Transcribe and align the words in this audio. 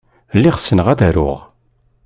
Lliɣ 0.37 0.55
ssneɣ 0.57 0.87
ad 0.89 1.01
aruɣ. 1.07 1.39